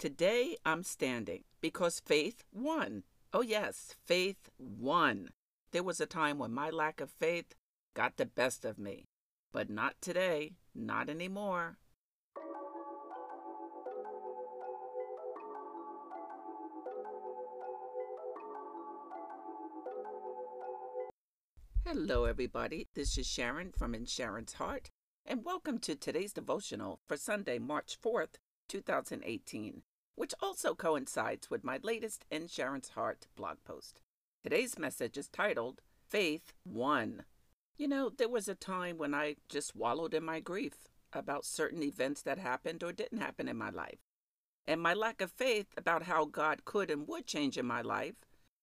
[0.00, 3.02] Today I'm standing because faith won.
[3.34, 5.28] Oh, yes, faith won.
[5.72, 7.54] There was a time when my lack of faith
[7.92, 9.04] got the best of me,
[9.52, 11.76] but not today, not anymore.
[21.84, 22.88] Hello, everybody.
[22.94, 24.88] This is Sharon from In Sharon's Heart,
[25.26, 28.36] and welcome to today's devotional for Sunday, March 4th,
[28.70, 29.82] 2018,
[30.14, 34.00] which also coincides with my latest In Sharon's Heart blog post.
[34.42, 37.24] Today's message is titled Faith Won.
[37.76, 41.82] You know, there was a time when I just wallowed in my grief about certain
[41.82, 44.00] events that happened or didn't happen in my life.
[44.66, 48.16] And my lack of faith about how God could and would change in my life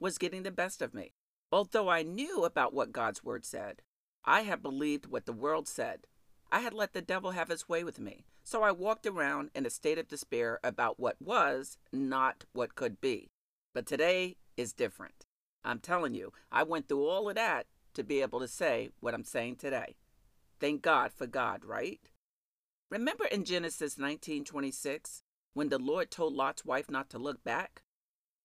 [0.00, 1.12] was getting the best of me.
[1.50, 3.82] Although I knew about what God's word said,
[4.24, 6.06] I had believed what the world said.
[6.54, 8.26] I had let the devil have his way with me.
[8.44, 13.00] So I walked around in a state of despair about what was, not what could
[13.00, 13.32] be.
[13.74, 15.26] But today is different.
[15.64, 19.14] I'm telling you, I went through all of that to be able to say what
[19.14, 19.96] I'm saying today.
[20.60, 21.98] Thank God for God, right?
[22.88, 27.82] Remember in Genesis 19:26 when the Lord told Lot's wife not to look back?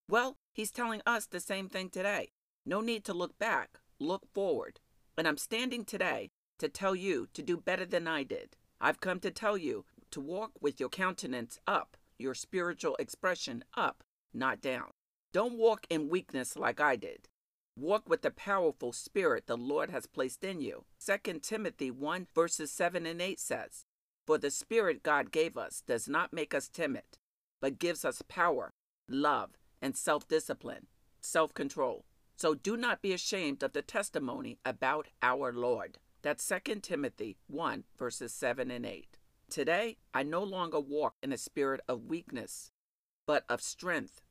[0.08, 2.32] Well, he's telling us the same thing today.
[2.66, 4.80] No need to look back, look forward.
[5.16, 8.56] And I'm standing today to tell you to do better than I did.
[8.80, 14.04] I've come to tell you to walk with your countenance up, your spiritual expression up,
[14.34, 14.92] not down.
[15.34, 17.28] Don't walk in weakness like I did.
[17.76, 20.86] Walk with the powerful spirit the Lord has placed in you.
[21.06, 23.86] 2 Timothy 1 verses 7 and 8 says,
[24.26, 27.04] For the spirit God gave us does not make us timid,
[27.62, 28.72] but gives us power,
[29.08, 30.88] love, and self discipline,
[31.22, 32.06] self control.
[32.36, 36.00] So do not be ashamed of the testimony about our Lord.
[36.22, 39.18] That's 2 Timothy 1, verses 7 and 8.
[39.50, 42.72] Today, I no longer walk in a spirit of weakness,
[43.26, 44.22] but of strength,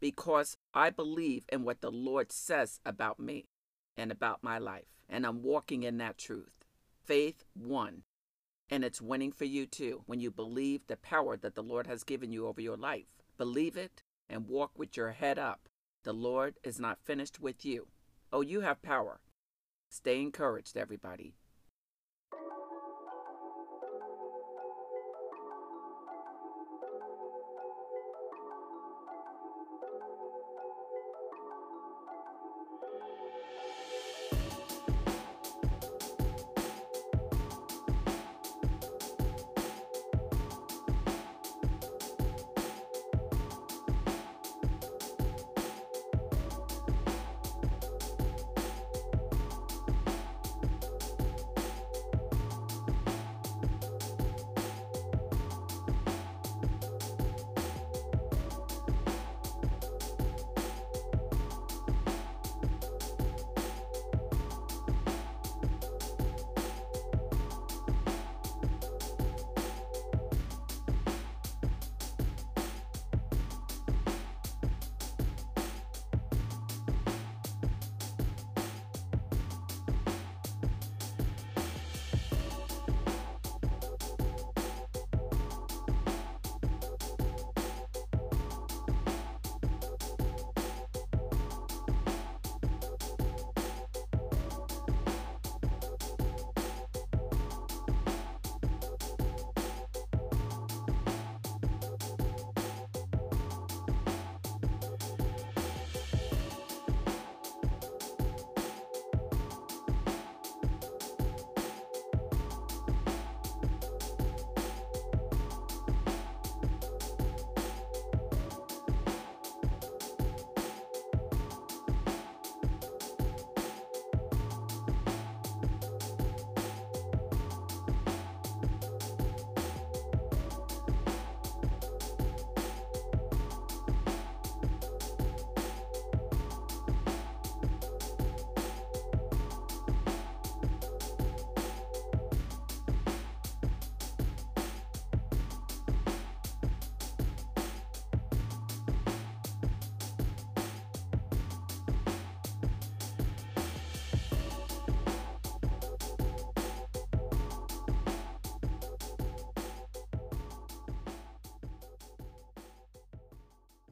[0.00, 3.44] because I believe in what the Lord says about me
[3.98, 6.64] and about my life, and I'm walking in that truth.
[7.04, 8.04] Faith won,
[8.70, 12.02] and it's winning for you too when you believe the power that the Lord has
[12.02, 13.06] given you over your life.
[13.36, 15.68] Believe it and walk with your head up.
[16.02, 17.88] The Lord is not finished with you.
[18.32, 19.20] Oh, you have power.
[19.96, 21.32] Stay encouraged, everybody.